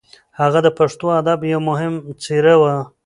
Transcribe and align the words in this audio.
هغه 0.39 0.59
د 0.63 0.67
پښتو 0.77 1.05
ادب 1.21 1.39
یو 1.53 1.61
مهم 1.69 1.93
څېره 2.23 2.55
وه. 2.61 2.75